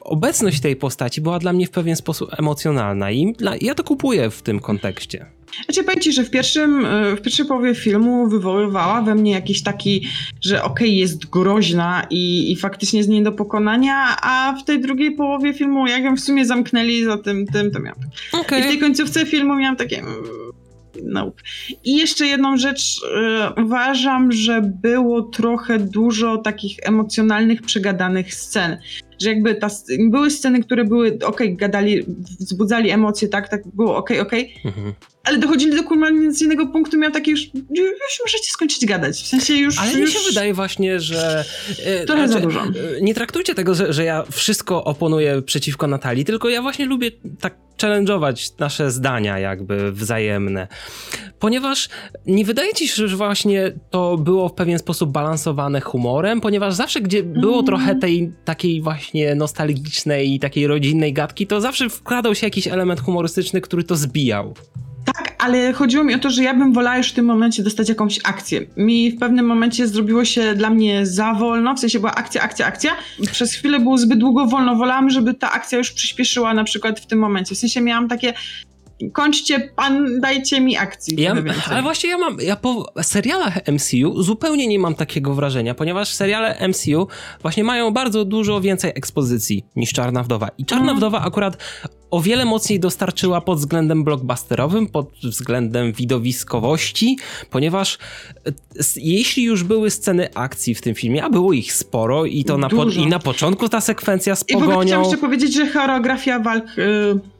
obecność 0.00 0.60
tej 0.60 0.76
postaci 0.76 1.20
była 1.20 1.38
dla 1.38 1.52
mnie 1.52 1.66
w 1.66 1.70
pewien 1.70 1.96
sposób 1.96 2.30
emocjonalna 2.38 3.12
i 3.12 3.34
ja 3.60 3.74
to 3.74 3.84
kupuję 3.84 4.30
w 4.30 4.42
tym 4.42 4.60
kontekście. 4.60 5.26
Znaczy 5.64 5.84
powiem 5.84 6.00
ci, 6.00 6.12
że 6.12 6.24
w, 6.24 6.30
pierwszym, 6.30 6.86
e, 6.86 7.16
w 7.16 7.22
pierwszej 7.22 7.46
połowie 7.46 7.74
filmu 7.74 8.28
wywoływała 8.28 9.02
we 9.02 9.14
mnie 9.14 9.32
jakiś 9.32 9.62
taki, 9.62 10.08
że 10.40 10.62
okej, 10.62 10.88
okay, 10.88 10.88
jest 10.88 11.26
groźna 11.26 12.06
i, 12.10 12.52
i 12.52 12.56
faktycznie 12.56 12.98
jest 12.98 13.10
nie 13.10 13.22
do 13.22 13.32
pokonania, 13.32 14.16
a 14.22 14.56
w 14.62 14.64
tej 14.64 14.80
drugiej 14.80 15.12
połowie 15.12 15.54
filmu, 15.54 15.86
jak 15.86 16.04
ją 16.04 16.16
w 16.16 16.20
sumie 16.20 16.46
zamknęli 16.46 17.04
za 17.04 17.18
tym, 17.18 17.46
tym 17.46 17.70
to 17.70 17.80
miałam. 17.80 18.00
Okay. 18.32 18.60
I 18.60 18.62
w 18.62 18.66
tej 18.66 18.78
końcówce 18.78 19.26
filmu 19.26 19.54
miałam 19.54 19.76
takie... 19.76 19.98
Mm, 19.98 20.14
nope. 21.02 21.42
I 21.84 21.96
jeszcze 21.96 22.26
jedną 22.26 22.56
rzecz 22.56 23.00
yy, 23.56 23.64
uważam, 23.64 24.32
że 24.32 24.62
było 24.82 25.22
trochę 25.22 25.78
dużo 25.78 26.36
takich 26.36 26.76
emocjonalnych, 26.82 27.62
przegadanych 27.62 28.34
scen 28.34 28.78
że 29.22 29.28
jakby 29.28 29.54
ta, 29.54 29.68
były 30.10 30.30
sceny, 30.30 30.60
które 30.60 30.84
były 30.84 31.18
ok, 31.24 31.40
gadali, 31.50 32.04
wzbudzali 32.40 32.90
emocje, 32.90 33.28
tak, 33.28 33.48
tak 33.48 33.62
było 33.74 33.96
ok, 33.96 34.10
ok, 34.20 34.32
mhm. 34.64 34.92
Ale 35.26 35.38
dochodzili 35.38 35.76
do 35.76 35.84
kulminacyjnego 35.84 36.66
punktu, 36.66 36.98
miał 36.98 37.10
takie 37.10 37.30
już, 37.30 37.40
już 37.70 38.20
możecie 38.24 38.50
skończyć 38.50 38.86
gadać, 38.86 39.22
w 39.22 39.26
sensie 39.26 39.54
już... 39.54 39.78
Ale 39.78 39.92
już... 39.92 40.14
mi 40.14 40.20
się 40.20 40.28
wydaje 40.28 40.54
właśnie, 40.54 41.00
że... 41.00 41.44
E, 41.84 42.06
Trochę 42.06 42.28
znaczy, 42.28 42.32
za 42.32 42.40
dużo. 42.40 42.60
E, 42.60 43.00
nie 43.00 43.14
traktujcie 43.14 43.54
tego, 43.54 43.74
że, 43.74 43.92
że 43.92 44.04
ja 44.04 44.24
wszystko 44.32 44.84
oponuję 44.84 45.42
przeciwko 45.42 45.86
Natalii, 45.86 46.24
tylko 46.24 46.48
ja 46.48 46.62
właśnie 46.62 46.86
lubię 46.86 47.10
tak 47.40 47.54
challenge'ować 47.82 48.52
nasze 48.58 48.90
zdania 48.90 49.38
jakby 49.38 49.92
wzajemne. 49.92 50.68
Ponieważ 51.38 51.88
nie 52.26 52.44
wydaje 52.44 52.74
ci 52.74 52.88
się, 52.88 53.08
że 53.08 53.16
właśnie 53.16 53.72
to 53.90 54.16
było 54.16 54.48
w 54.48 54.54
pewien 54.54 54.78
sposób 54.78 55.10
balansowane 55.10 55.80
humorem, 55.80 56.40
ponieważ 56.40 56.74
zawsze 56.74 57.00
gdzie 57.00 57.22
było 57.22 57.54
mm. 57.54 57.66
trochę 57.66 57.94
tej 57.94 58.32
takiej 58.44 58.82
właśnie 58.82 59.34
nostalgicznej 59.34 60.34
i 60.34 60.40
takiej 60.40 60.66
rodzinnej 60.66 61.12
gadki, 61.12 61.46
to 61.46 61.60
zawsze 61.60 61.88
wkradał 61.88 62.34
się 62.34 62.46
jakiś 62.46 62.68
element 62.68 63.00
humorystyczny, 63.00 63.60
który 63.60 63.84
to 63.84 63.96
zbijał. 63.96 64.54
Ale 65.46 65.72
chodziło 65.72 66.04
mi 66.04 66.14
o 66.14 66.18
to, 66.18 66.30
że 66.30 66.42
ja 66.42 66.54
bym 66.54 66.72
wolała 66.72 66.96
już 66.96 67.08
w 67.08 67.12
tym 67.12 67.24
momencie 67.24 67.62
dostać 67.62 67.88
jakąś 67.88 68.20
akcję. 68.24 68.66
Mi 68.76 69.10
w 69.10 69.18
pewnym 69.18 69.46
momencie 69.46 69.88
zrobiło 69.88 70.24
się 70.24 70.54
dla 70.54 70.70
mnie 70.70 71.06
za 71.06 71.34
wolno, 71.34 71.74
w 71.74 71.80
sensie 71.80 71.98
była 71.98 72.14
akcja, 72.14 72.42
akcja, 72.42 72.66
akcja. 72.66 72.90
Przez 73.32 73.54
chwilę 73.54 73.80
było 73.80 73.98
zbyt 73.98 74.18
długo 74.18 74.46
wolno. 74.46 74.76
Wolałam, 74.76 75.10
żeby 75.10 75.34
ta 75.34 75.52
akcja 75.52 75.78
już 75.78 75.92
przyspieszyła 75.92 76.54
na 76.54 76.64
przykład 76.64 77.00
w 77.00 77.06
tym 77.06 77.18
momencie. 77.18 77.54
W 77.54 77.58
sensie 77.58 77.80
miałam 77.80 78.08
takie, 78.08 78.34
kończcie 79.12 79.60
pan, 79.60 80.20
dajcie 80.20 80.60
mi 80.60 80.76
akcji. 80.76 81.22
Ja, 81.22 81.34
ale 81.70 81.82
właśnie 81.82 82.10
ja 82.10 82.18
mam, 82.18 82.36
ja 82.40 82.56
po 82.56 82.92
serialach 83.02 83.58
MCU 83.68 84.22
zupełnie 84.22 84.66
nie 84.66 84.78
mam 84.78 84.94
takiego 84.94 85.34
wrażenia, 85.34 85.74
ponieważ 85.74 86.08
seriale 86.08 86.68
MCU 86.68 87.08
właśnie 87.42 87.64
mają 87.64 87.90
bardzo 87.90 88.24
dużo 88.24 88.60
więcej 88.60 88.92
ekspozycji 88.94 89.64
niż 89.76 89.92
Czarna 89.92 90.22
Wdowa. 90.22 90.48
I 90.58 90.64
Czarna 90.64 90.84
mm. 90.84 90.96
Wdowa 90.96 91.20
akurat 91.20 91.56
o 92.10 92.20
wiele 92.20 92.44
mocniej 92.44 92.80
dostarczyła 92.80 93.40
pod 93.40 93.58
względem 93.58 94.04
blockbusterowym, 94.04 94.86
pod 94.86 95.10
względem 95.22 95.92
widowiskowości, 95.92 97.18
ponieważ 97.50 97.98
e, 98.46 98.52
jeśli 98.96 99.42
już 99.42 99.64
były 99.64 99.90
sceny 99.90 100.34
akcji 100.34 100.74
w 100.74 100.80
tym 100.80 100.94
filmie, 100.94 101.24
a 101.24 101.30
było 101.30 101.52
ich 101.52 101.72
sporo 101.72 102.24
i 102.24 102.44
to 102.44 102.58
na, 102.58 102.68
po, 102.68 102.84
i 102.84 103.06
na 103.06 103.18
początku 103.18 103.68
ta 103.68 103.80
sekwencja 103.80 104.36
z 104.36 104.44
pogonią... 104.44 104.64
I 104.64 104.68
w 104.68 104.70
ogóle 104.70 104.86
chciałam 104.86 105.04
jeszcze 105.04 105.18
powiedzieć, 105.18 105.54
że 105.54 105.66
choreografia 105.66 106.38
walk... 106.38 106.64
Yy 106.76 107.35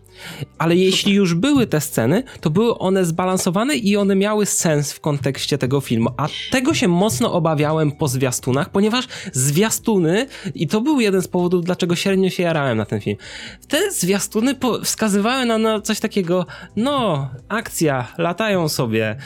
ale 0.58 0.76
jeśli 0.76 1.14
już 1.14 1.35
były 1.35 1.66
te 1.66 1.80
sceny, 1.80 2.23
to 2.40 2.50
były 2.50 2.78
one 2.78 3.04
zbalansowane 3.04 3.76
i 3.76 3.96
one 3.96 4.16
miały 4.16 4.46
sens 4.46 4.92
w 4.92 5.00
kontekście 5.00 5.58
tego 5.58 5.80
filmu. 5.80 6.11
A 6.16 6.28
tego 6.50 6.75
się 6.75 6.88
mocno 6.88 7.32
obawiałem 7.32 7.92
po 7.92 8.08
zwiastunach, 8.08 8.70
ponieważ 8.70 9.08
zwiastuny, 9.32 10.26
i 10.54 10.66
to 10.66 10.80
był 10.80 11.00
jeden 11.00 11.23
z 11.23 11.28
powodów, 11.28 11.64
dlaczego 11.64 11.96
średnio 11.96 12.30
się 12.30 12.42
jarałem 12.42 12.78
na 12.78 12.87
ten 12.87 13.00
film, 13.00 13.16
te 13.68 13.92
zwiastuny 13.92 14.54
wskazywały 14.85 15.44
nam 15.44 15.62
na 15.62 15.80
coś 15.80 16.00
takiego, 16.00 16.46
no, 16.76 17.28
akcja, 17.49 18.08
latają 18.18 18.68
sobie, 18.68 19.16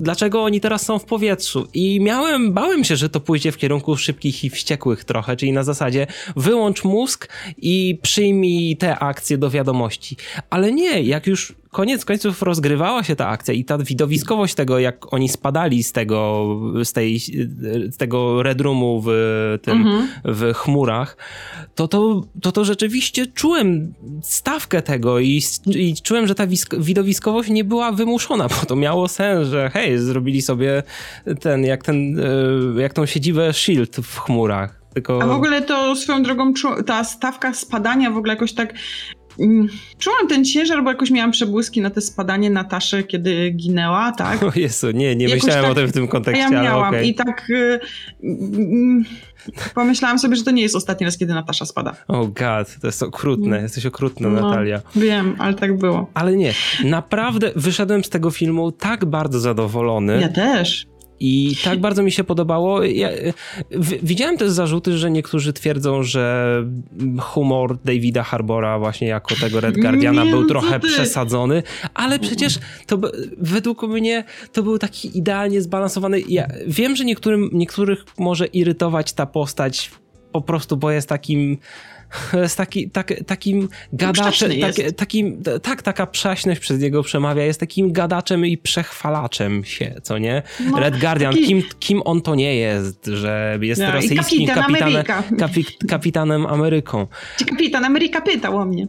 dlaczego 0.00 0.44
oni 0.44 0.60
teraz 0.60 0.82
są 0.82 0.98
w 0.98 1.04
powietrzu? 1.04 1.68
I 1.74 2.00
miałem, 2.00 2.52
bałem 2.52 2.84
się, 2.84 2.96
że 2.96 3.08
to 3.08 3.20
pójdzie 3.20 3.52
w 3.52 3.56
kierunku 3.56 3.96
szybkich 3.96 4.44
i 4.44 4.50
wściekłych 4.50 5.04
trochę, 5.04 5.36
czyli 5.36 5.52
na 5.52 5.64
zasadzie 5.64 6.06
wyłącz 6.36 6.84
mózg 6.84 7.28
i 7.56 7.98
przyjmij 8.02 8.76
te 8.76 8.98
akcje 8.98 9.38
do 9.38 9.50
wiadomości 9.50 9.85
ale 10.50 10.72
nie, 10.72 11.02
jak 11.02 11.26
już 11.26 11.54
koniec 11.76 12.04
końców 12.04 12.42
rozgrywała 12.42 13.04
się 13.04 13.16
ta 13.16 13.28
akcja 13.28 13.54
i 13.54 13.64
ta 13.64 13.78
widowiskowość 13.78 14.54
tego, 14.54 14.78
jak 14.78 15.12
oni 15.12 15.28
spadali 15.28 15.82
z 15.82 15.92
tego, 15.92 16.46
z 16.84 16.92
tej, 16.92 17.18
z 17.90 17.96
tego 17.96 18.42
Red 18.42 18.60
Roomu 18.60 19.02
w 19.04 19.08
tym, 19.62 19.76
mhm. 19.76 20.08
w 20.24 20.54
chmurach, 20.54 21.16
to 21.74 21.88
to, 21.88 22.22
to 22.42 22.52
to 22.52 22.64
rzeczywiście 22.64 23.26
czułem 23.26 23.94
stawkę 24.22 24.82
tego 24.82 25.20
i, 25.20 25.42
i 25.66 25.94
czułem, 26.02 26.26
że 26.26 26.34
ta 26.34 26.46
widowiskowość 26.78 27.50
nie 27.50 27.64
była 27.64 27.92
wymuszona, 27.92 28.48
bo 28.48 28.66
to 28.66 28.76
miało 28.76 29.08
sens, 29.08 29.48
że 29.48 29.70
hej, 29.70 29.98
zrobili 29.98 30.42
sobie 30.42 30.82
ten, 31.40 31.64
jak 31.64 31.82
ten, 31.82 32.20
e, 32.76 32.82
jak 32.82 32.92
tą 32.92 33.06
siedzibę 33.06 33.52
Shield 33.52 33.96
w 33.96 34.18
chmurach. 34.18 34.86
Tylko... 34.94 35.22
A 35.22 35.26
w 35.26 35.30
ogóle 35.30 35.62
to 35.62 35.96
swoją 35.96 36.22
drogą 36.22 36.52
ta 36.86 37.04
stawka 37.04 37.54
spadania 37.54 38.10
w 38.10 38.16
ogóle 38.16 38.32
jakoś 38.32 38.52
tak 38.52 38.74
czułam 39.98 40.28
ten 40.28 40.44
ciężar, 40.44 40.84
bo 40.84 40.90
jakoś 40.90 41.10
miałam 41.10 41.30
przebłyski 41.30 41.80
na 41.80 41.90
te 41.90 42.00
spadanie 42.00 42.50
Nataszy, 42.50 43.02
kiedy 43.02 43.50
ginęła, 43.50 44.12
tak? 44.12 44.42
O 44.46 44.52
Jezu, 44.56 44.90
nie, 44.90 45.16
nie 45.16 45.24
jakoś 45.24 45.42
myślałem 45.42 45.64
tak, 45.64 45.72
o 45.72 45.74
tym 45.74 45.86
w 45.86 45.92
tym 45.92 46.08
kontekście, 46.08 46.42
Ja 46.42 46.62
miałam 46.62 46.88
okay. 46.88 47.06
i 47.06 47.14
tak 47.14 47.50
y, 47.50 47.80
y, 48.24 48.28
pomyślałam 49.74 50.18
sobie, 50.18 50.36
że 50.36 50.44
to 50.44 50.50
nie 50.50 50.62
jest 50.62 50.76
ostatni 50.76 51.06
raz, 51.06 51.18
kiedy 51.18 51.34
Natasza 51.34 51.66
spada. 51.66 51.96
Oh 52.08 52.28
god, 52.28 52.80
to 52.80 52.86
jest 52.86 53.02
okrutne, 53.02 53.62
jesteś 53.62 53.86
okrutna 53.86 54.28
no, 54.28 54.40
Natalia. 54.40 54.80
Wiem, 54.96 55.36
ale 55.38 55.54
tak 55.54 55.78
było. 55.78 56.10
Ale 56.14 56.36
nie, 56.36 56.54
naprawdę 56.84 57.52
wyszedłem 57.56 58.04
z 58.04 58.08
tego 58.08 58.30
filmu 58.30 58.72
tak 58.72 59.04
bardzo 59.04 59.40
zadowolony. 59.40 60.20
Ja 60.20 60.28
też. 60.28 60.86
I 61.20 61.56
tak 61.64 61.80
bardzo 61.80 62.02
mi 62.02 62.12
się 62.12 62.24
podobało. 62.24 62.84
Ja, 62.84 63.08
widziałem 64.02 64.38
też 64.38 64.50
zarzuty, 64.50 64.98
że 64.98 65.10
niektórzy 65.10 65.52
twierdzą, 65.52 66.02
że 66.02 66.64
humor 67.20 67.78
Davida 67.84 68.22
Harbora 68.22 68.78
właśnie 68.78 69.08
jako 69.08 69.34
tego 69.40 69.60
Red 69.60 69.78
Guardiana 69.78 70.24
nie, 70.24 70.30
był 70.30 70.46
trochę 70.46 70.80
przesadzony, 70.80 71.62
ale 71.94 72.18
przecież 72.18 72.58
to 72.86 72.98
według 73.38 73.82
mnie 73.82 74.24
to 74.52 74.62
był 74.62 74.78
taki 74.78 75.18
idealnie 75.18 75.62
zbalansowany. 75.62 76.20
Ja 76.28 76.46
wiem, 76.66 76.96
że 76.96 77.04
niektórym, 77.04 77.50
niektórych 77.52 78.04
może 78.18 78.46
irytować 78.46 79.12
ta 79.12 79.26
postać 79.26 79.90
po 80.32 80.40
prostu, 80.40 80.76
bo 80.76 80.90
jest 80.90 81.08
takim 81.08 81.58
jest 82.32 82.56
taki, 82.56 82.90
tak, 82.90 83.14
takim 83.26 83.68
gadaczem, 83.92 84.50
tak, 84.60 84.74
takim, 84.96 85.42
tak, 85.62 85.82
taka 85.82 86.06
przaśność 86.06 86.60
przez 86.60 86.80
niego 86.80 87.02
przemawia, 87.02 87.44
jest 87.44 87.60
takim 87.60 87.92
gadaczem 87.92 88.46
i 88.46 88.58
przechwalaczem 88.58 89.64
się, 89.64 89.94
co 90.02 90.18
nie? 90.18 90.42
No, 90.70 90.80
Red 90.80 91.00
Guardian, 91.00 91.32
taki... 91.32 91.46
kim, 91.46 91.62
kim 91.78 92.02
on 92.04 92.22
to 92.22 92.34
nie 92.34 92.56
jest, 92.56 93.06
że 93.06 93.58
jest 93.60 93.80
no, 93.80 93.92
rosyjskim 93.92 94.46
kapitan 94.46 94.64
kapitanem, 94.64 95.38
kapi, 95.38 95.64
kapitanem 95.88 96.46
Ameryką. 96.46 97.06
Czy 97.38 97.44
kapitan 97.44 97.84
Ameryka 97.84 98.20
pytał 98.20 98.56
o 98.56 98.64
mnie. 98.64 98.86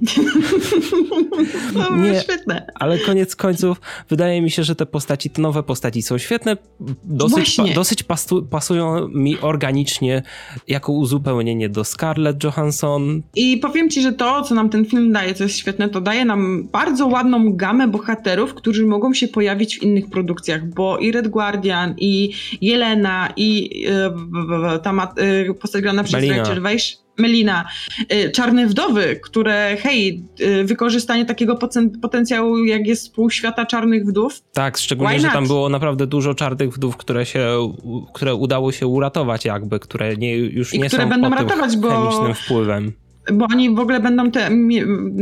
to 1.73 1.95
nie, 2.01 2.21
świetne. 2.21 2.67
Ale 2.75 2.99
koniec 2.99 3.35
końców 3.35 3.81
wydaje 4.09 4.41
mi 4.41 4.51
się, 4.51 4.63
że 4.63 4.75
te 4.75 4.85
postaci, 4.85 5.29
te 5.29 5.41
nowe 5.41 5.63
postaci 5.63 6.01
są 6.01 6.17
świetne, 6.17 6.57
dosyć, 7.03 7.55
pa, 7.55 7.63
dosyć 7.63 8.03
pasu, 8.03 8.45
pasują 8.45 9.07
mi 9.07 9.39
organicznie 9.39 10.23
jako 10.67 10.91
uzupełnienie 10.91 11.69
do 11.69 11.83
Scarlett 11.83 12.43
Johansson, 12.43 13.06
i 13.35 13.57
powiem 13.57 13.89
ci, 13.89 14.01
że 14.01 14.13
to, 14.13 14.41
co 14.41 14.55
nam 14.55 14.69
ten 14.69 14.85
film 14.85 15.11
daje, 15.11 15.33
co 15.33 15.43
jest 15.43 15.57
świetne, 15.57 15.89
to 15.89 16.01
daje 16.01 16.25
nam 16.25 16.67
bardzo 16.71 17.07
ładną 17.07 17.53
gamę 17.53 17.87
bohaterów, 17.87 18.53
którzy 18.53 18.85
mogą 18.85 19.13
się 19.13 19.27
pojawić 19.27 19.79
w 19.79 19.83
innych 19.83 20.09
produkcjach, 20.09 20.69
bo 20.69 20.97
i 20.97 21.11
Red 21.11 21.27
Guardian, 21.27 21.95
i 21.97 22.33
Jelena, 22.61 23.33
i 23.35 23.79
yy, 23.81 24.79
ta 24.83 25.13
yy, 25.17 25.53
postać 25.53 25.81
grana 25.81 26.03
przez 26.03 26.29
Rachel 26.29 26.61
Weisz, 26.61 27.06
Melina, 27.17 27.65
y, 28.13 28.31
Czarne 28.31 28.67
Wdowy, 28.67 29.19
które, 29.23 29.77
hej, 29.79 30.23
y, 30.41 30.63
wykorzystanie 30.63 31.25
takiego 31.25 31.59
potencjału, 32.01 32.57
jak 32.57 32.87
jest 32.87 33.13
pół 33.13 33.29
świata 33.29 33.65
Czarnych 33.65 34.05
Wdów. 34.05 34.41
Tak, 34.53 34.77
szczególnie, 34.77 35.19
że 35.19 35.27
tam 35.27 35.47
było 35.47 35.69
naprawdę 35.69 36.07
dużo 36.07 36.35
Czarnych 36.35 36.73
Wdów, 36.73 36.97
które 36.97 37.25
się, 37.25 37.73
które 38.13 38.35
udało 38.35 38.71
się 38.71 38.87
uratować 38.87 39.45
jakby, 39.45 39.79
które 39.79 40.15
nie, 40.15 40.37
już 40.37 40.73
I 40.73 40.79
nie 40.79 40.87
które 40.87 41.03
są 41.03 41.09
będą 41.09 41.29
ratować, 41.29 41.77
bo... 41.77 41.89
chemicznym 41.89 42.33
wpływem 42.33 42.93
bo 43.33 43.45
oni 43.51 43.75
w 43.75 43.79
ogóle 43.79 43.99
będą 43.99 44.31
te, 44.31 44.49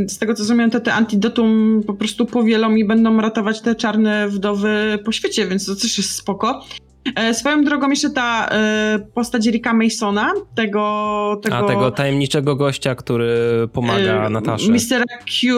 z 0.08 0.18
tego 0.18 0.34
co 0.34 0.38
rozumiem, 0.38 0.70
te, 0.70 0.80
te 0.80 0.94
antidotum 0.94 1.82
po 1.86 1.94
prostu 1.94 2.26
powielą 2.26 2.74
i 2.74 2.84
będą 2.84 3.20
ratować 3.20 3.60
te 3.60 3.74
czarne 3.74 4.28
wdowy 4.28 4.98
po 5.04 5.12
świecie, 5.12 5.46
więc 5.46 5.66
to 5.66 5.76
też 5.76 5.98
jest 5.98 6.10
spoko. 6.10 6.64
E, 7.14 7.34
swoją 7.34 7.64
drogą 7.64 7.90
jeszcze 7.90 8.10
ta 8.10 8.48
e, 8.48 8.98
postać 9.14 9.46
Ricka 9.46 9.74
Masona, 9.74 10.32
tego, 10.54 11.40
tego... 11.42 11.56
A 11.56 11.62
tego 11.62 11.90
tajemniczego 11.90 12.56
gościa, 12.56 12.94
który 12.94 13.28
pomaga 13.72 14.26
e, 14.26 14.30
Nataszy. 14.30 14.70
Mistera 14.70 15.04
Q 15.40 15.56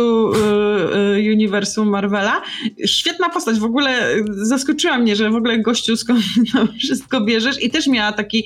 Uniwersum 1.32 1.88
Marvela. 1.88 2.42
Świetna 2.86 3.28
postać, 3.28 3.58
w 3.58 3.64
ogóle 3.64 4.14
zaskoczyła 4.30 4.98
mnie, 4.98 5.16
że 5.16 5.30
w 5.30 5.34
ogóle 5.34 5.58
gościu 5.58 5.96
skąd 5.96 6.20
wszystko 6.82 7.20
bierzesz 7.20 7.62
i 7.62 7.70
też 7.70 7.86
miała 7.86 8.12
taki, 8.12 8.44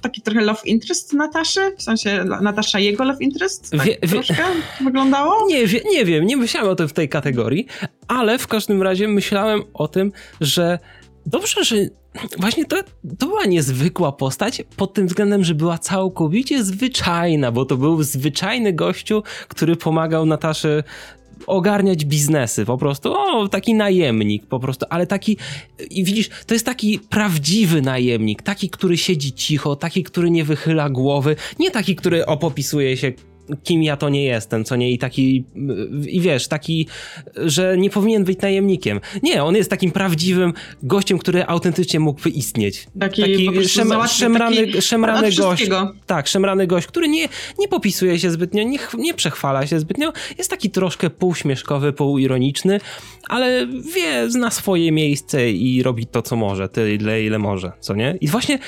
taki 0.00 0.22
trochę 0.22 0.40
love 0.40 0.60
interest 0.64 1.12
Nataszy, 1.12 1.60
w 1.76 1.82
sensie 1.82 2.24
Natasza 2.24 2.78
jego 2.78 3.04
love 3.04 3.24
interest, 3.24 3.70
tak 3.70 3.82
Wie- 3.82 3.98
wie- 4.02 4.08
troszkę 4.08 4.44
wyglądało. 4.84 5.46
Nie, 5.48 5.66
wie, 5.66 5.80
nie 5.90 6.04
wiem, 6.04 6.26
nie 6.26 6.36
myślałem 6.36 6.70
o 6.70 6.74
tym 6.74 6.88
w 6.88 6.92
tej 6.92 7.08
kategorii, 7.08 7.66
ale 8.08 8.38
w 8.38 8.46
każdym 8.46 8.82
razie 8.82 9.08
myślałem 9.08 9.62
o 9.74 9.88
tym, 9.88 10.12
że 10.40 10.78
dobrze, 11.28 11.64
że 11.64 11.76
właśnie 12.38 12.64
to, 12.64 12.76
to 13.18 13.26
była 13.26 13.44
niezwykła 13.44 14.12
postać 14.12 14.62
pod 14.76 14.94
tym 14.94 15.06
względem, 15.06 15.44
że 15.44 15.54
była 15.54 15.78
całkowicie 15.78 16.64
zwyczajna, 16.64 17.52
bo 17.52 17.64
to 17.64 17.76
był 17.76 18.02
zwyczajny 18.02 18.72
gościu, 18.72 19.22
który 19.48 19.76
pomagał 19.76 20.26
Nataszy 20.26 20.84
ogarniać 21.46 22.04
biznesy, 22.04 22.64
po 22.64 22.78
prostu, 22.78 23.12
o, 23.12 23.48
taki 23.48 23.74
najemnik 23.74 24.46
po 24.46 24.60
prostu, 24.60 24.86
ale 24.90 25.06
taki, 25.06 25.36
i 25.90 26.04
widzisz, 26.04 26.28
to 26.46 26.54
jest 26.54 26.66
taki 26.66 26.98
prawdziwy 26.98 27.82
najemnik, 27.82 28.42
taki, 28.42 28.70
który 28.70 28.96
siedzi 28.96 29.32
cicho, 29.32 29.76
taki, 29.76 30.04
który 30.04 30.30
nie 30.30 30.44
wychyla 30.44 30.90
głowy, 30.90 31.36
nie 31.58 31.70
taki, 31.70 31.96
który 31.96 32.26
opopisuje 32.26 32.96
się 32.96 33.12
kim 33.64 33.82
ja 33.82 33.96
to 33.96 34.08
nie 34.08 34.24
jestem, 34.24 34.64
co 34.64 34.76
nie, 34.76 34.90
i 34.90 34.98
taki, 34.98 35.44
i 36.06 36.20
wiesz, 36.20 36.48
taki, 36.48 36.86
że 37.36 37.78
nie 37.78 37.90
powinien 37.90 38.24
być 38.24 38.40
najemnikiem. 38.40 39.00
Nie, 39.22 39.44
on 39.44 39.56
jest 39.56 39.70
takim 39.70 39.90
prawdziwym 39.90 40.52
gościem, 40.82 41.18
który 41.18 41.46
autentycznie 41.46 42.00
mógłby 42.00 42.30
istnieć. 42.30 42.86
Taki 43.00 43.50
prostu 43.52 43.68
szem, 43.68 43.92
szemrany, 44.08 44.66
taki 44.66 44.82
szemrany 44.82 45.32
gość. 45.32 45.68
Tak, 46.06 46.28
szemrany 46.28 46.66
gość, 46.66 46.86
który 46.86 47.08
nie, 47.08 47.28
nie 47.58 47.68
popisuje 47.68 48.18
się 48.18 48.30
zbytnio, 48.30 48.62
nie, 48.62 48.78
nie 48.98 49.14
przechwala 49.14 49.66
się 49.66 49.80
zbytnio, 49.80 50.12
jest 50.38 50.50
taki 50.50 50.70
troszkę 50.70 51.10
półśmieszkowy, 51.10 51.92
półironiczny, 51.92 52.80
ale 53.28 53.66
wie, 53.66 54.30
zna 54.30 54.50
swoje 54.50 54.92
miejsce 54.92 55.50
i 55.50 55.82
robi 55.82 56.06
to, 56.06 56.22
co 56.22 56.36
może, 56.36 56.68
tyle, 56.68 57.22
ile 57.22 57.38
może, 57.38 57.72
co 57.80 57.94
nie? 57.94 58.18
I 58.20 58.28
właśnie 58.28 58.58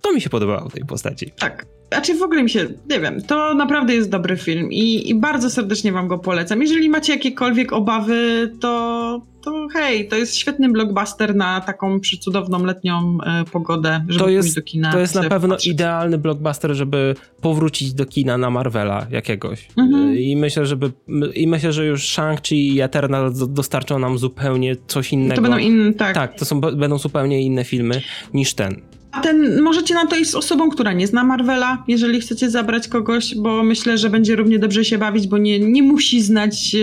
to 0.00 0.12
mi 0.12 0.20
się 0.20 0.30
podobało 0.30 0.68
w 0.68 0.72
tej 0.72 0.84
postaci. 0.84 1.30
Tak. 1.38 1.79
Znaczy 1.92 2.14
w 2.14 2.22
ogóle 2.22 2.42
mi 2.42 2.50
się, 2.50 2.66
nie 2.90 3.00
wiem, 3.00 3.22
to 3.22 3.54
naprawdę 3.54 3.94
jest 3.94 4.10
dobry 4.10 4.36
film 4.36 4.72
i, 4.72 5.10
i 5.10 5.14
bardzo 5.14 5.50
serdecznie 5.50 5.92
wam 5.92 6.08
go 6.08 6.18
polecam. 6.18 6.62
Jeżeli 6.62 6.88
macie 6.88 7.12
jakiekolwiek 7.12 7.72
obawy, 7.72 8.50
to, 8.60 9.22
to 9.44 9.66
hej, 9.72 10.08
to 10.08 10.16
jest 10.16 10.36
świetny 10.36 10.68
blockbuster 10.68 11.34
na 11.34 11.60
taką 11.60 12.00
przecudowną 12.00 12.64
letnią 12.64 13.18
e, 13.26 13.44
pogodę, 13.52 14.04
żeby 14.08 14.18
To 14.18 14.24
pójść 14.24 14.34
jest, 14.36 14.56
do 14.56 14.62
kina. 14.62 14.92
to 14.92 14.98
jest 15.00 15.14
na 15.14 15.22
pewno 15.22 15.48
popatrzeć. 15.48 15.72
idealny 15.72 16.18
blockbuster, 16.18 16.74
żeby 16.74 17.14
powrócić 17.40 17.94
do 17.94 18.06
kina 18.06 18.38
na 18.38 18.50
Marvela 18.50 19.06
jakiegoś. 19.10 19.68
Mhm. 19.78 20.16
I 20.18 20.36
myślę, 20.36 20.66
żeby, 20.66 20.90
I 21.34 21.46
myślę, 21.48 21.72
że 21.72 21.86
już 21.86 22.02
Shang-Chi 22.08 22.54
i 22.54 22.80
Eternal 22.80 23.34
do- 23.34 23.46
dostarczą 23.46 23.98
nam 23.98 24.18
zupełnie 24.18 24.76
coś 24.86 25.12
innego. 25.12 25.34
To 25.36 25.42
będą 25.42 25.58
inne, 25.58 25.92
tak. 25.92 26.14
Tak, 26.14 26.38
to 26.38 26.44
są, 26.44 26.60
będą 26.60 26.98
zupełnie 26.98 27.42
inne 27.42 27.64
filmy 27.64 28.00
niż 28.34 28.54
ten. 28.54 28.80
A 29.12 29.20
ten, 29.20 29.62
możecie 29.62 29.94
na 29.94 30.06
to 30.06 30.16
iść 30.16 30.30
z 30.30 30.34
osobą, 30.34 30.70
która 30.70 30.92
nie 30.92 31.06
zna 31.06 31.24
Marvela, 31.24 31.84
jeżeli 31.88 32.20
chcecie 32.20 32.50
zabrać 32.50 32.88
kogoś, 32.88 33.34
bo 33.34 33.62
myślę, 33.62 33.98
że 33.98 34.10
będzie 34.10 34.36
równie 34.36 34.58
dobrze 34.58 34.84
się 34.84 34.98
bawić, 34.98 35.26
bo 35.26 35.38
nie, 35.38 35.58
nie 35.58 35.82
musi 35.82 36.22
znać 36.22 36.74
e, 36.74 36.78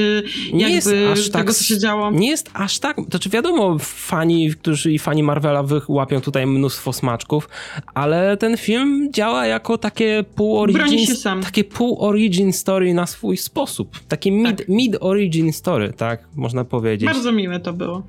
Nie 0.53 0.61
jakby 0.61 0.75
jest 0.75 0.87
aż 1.11 1.29
tego, 1.29 1.45
tak 1.45 1.53
co 1.53 1.63
się 1.63 1.79
działo. 1.79 2.11
Nie 2.11 2.29
jest 2.29 2.49
aż 2.53 2.79
tak. 2.79 2.97
To 3.09 3.19
czy 3.19 3.29
wiadomo, 3.29 3.77
fani, 3.79 4.51
którzy 4.51 4.91
i 4.91 4.99
fani 4.99 5.23
Marvela 5.23 5.63
łapią 5.87 6.21
tutaj 6.21 6.47
mnóstwo 6.47 6.93
smaczków, 6.93 7.49
ale 7.93 8.37
ten 8.37 8.57
film 8.57 9.09
działa 9.13 9.45
jako 9.45 9.77
takie 9.77 10.25
pół 10.35 10.59
origin, 10.59 11.05
się 11.05 11.15
sam. 11.15 11.41
takie 11.41 11.63
pół 11.63 12.05
origin 12.05 12.53
story 12.53 12.93
na 12.93 13.05
swój 13.07 13.37
sposób. 13.37 13.99
Takie 14.07 14.31
mid, 14.31 14.57
Tak. 14.57 14.67
mid 14.69 14.97
origin 14.99 15.53
story, 15.53 15.93
tak 15.97 16.27
można 16.35 16.65
powiedzieć. 16.65 17.05
Bardzo 17.09 17.31
miłe 17.31 17.59
to 17.59 17.73
było. 17.73 18.03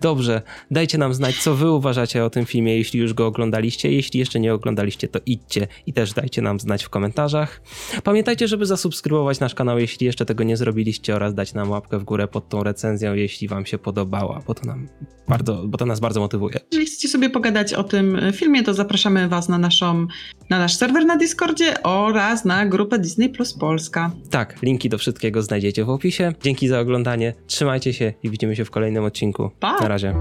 Dobrze, 0.00 0.42
dajcie 0.70 0.98
nam 0.98 1.14
znać, 1.14 1.36
co 1.38 1.54
wy 1.54 1.70
uważacie 1.70 2.24
o 2.24 2.30
tym 2.30 2.46
filmie, 2.46 2.76
jeśli 2.76 3.00
już 3.00 3.14
go 3.14 3.26
oglądaliście. 3.64 3.92
Jeśli 3.92 4.20
jeszcze 4.20 4.40
nie 4.40 4.54
oglądaliście, 4.54 5.08
to 5.08 5.20
idźcie 5.26 5.66
i 5.86 5.92
też 5.92 6.12
dajcie 6.12 6.42
nam 6.42 6.60
znać 6.60 6.84
w 6.84 6.88
komentarzach. 6.88 7.62
Pamiętajcie, 8.04 8.48
żeby 8.48 8.66
zasubskrybować 8.66 9.40
nasz 9.40 9.54
kanał, 9.54 9.78
jeśli 9.78 10.06
jeszcze 10.06 10.26
tego 10.26 10.44
nie 10.44 10.56
zrobiliście, 10.56 11.14
oraz 11.14 11.34
dać 11.34 11.54
nam 11.54 11.70
łapkę 11.70 11.98
w 11.98 12.04
górę 12.04 12.28
pod 12.28 12.48
tą 12.48 12.62
recenzją, 12.62 13.14
jeśli 13.14 13.48
wam 13.48 13.66
się 13.66 13.78
podobała, 13.78 14.42
bo 14.46 14.54
to, 14.54 14.66
nam 14.66 14.88
bardzo, 15.28 15.62
bo 15.66 15.78
to 15.78 15.86
nas 15.86 16.00
bardzo 16.00 16.20
motywuje. 16.20 16.60
Jeżeli 16.70 16.86
chcecie 16.86 17.08
sobie 17.08 17.30
pogadać 17.30 17.74
o 17.74 17.84
tym 17.84 18.20
filmie, 18.32 18.62
to 18.62 18.74
zapraszamy 18.74 19.28
Was 19.28 19.48
na, 19.48 19.58
naszą, 19.58 20.06
na 20.50 20.58
nasz 20.58 20.76
serwer 20.76 21.06
na 21.06 21.16
Discordzie 21.16 21.82
oraz 21.82 22.44
na 22.44 22.66
grupę 22.66 22.98
Disney 22.98 23.28
Plus 23.28 23.52
Polska. 23.52 24.10
Tak, 24.30 24.62
linki 24.62 24.88
do 24.88 24.98
wszystkiego 24.98 25.42
znajdziecie 25.42 25.84
w 25.84 25.90
opisie. 25.90 26.32
Dzięki 26.42 26.68
za 26.68 26.80
oglądanie, 26.80 27.34
trzymajcie 27.46 27.92
się 27.92 28.12
i 28.22 28.30
widzimy 28.30 28.56
się 28.56 28.64
w 28.64 28.70
kolejnym 28.70 29.04
odcinku. 29.04 29.50
Pa! 29.60 29.80
Na 29.80 29.88
razie. 29.88 30.14